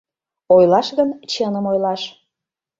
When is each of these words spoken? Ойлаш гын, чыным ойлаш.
Ойлаш 0.55 0.87
гын, 0.97 1.09
чыным 1.31 1.65
ойлаш. 1.71 2.01